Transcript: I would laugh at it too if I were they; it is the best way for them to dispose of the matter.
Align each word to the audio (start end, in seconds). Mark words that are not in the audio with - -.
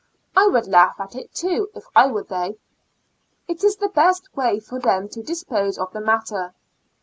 I 0.35 0.47
would 0.47 0.65
laugh 0.65 0.95
at 0.99 1.13
it 1.13 1.31
too 1.31 1.69
if 1.75 1.83
I 1.95 2.07
were 2.07 2.23
they; 2.23 2.57
it 3.47 3.63
is 3.63 3.75
the 3.75 3.89
best 3.89 4.35
way 4.35 4.59
for 4.59 4.79
them 4.79 5.07
to 5.09 5.21
dispose 5.21 5.77
of 5.77 5.93
the 5.93 6.01
matter. 6.01 6.55